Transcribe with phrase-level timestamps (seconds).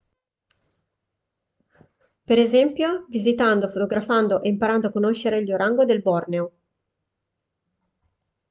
[2.23, 6.51] per esempio visitando fotografando e imparando a conoscere gli orango del borneo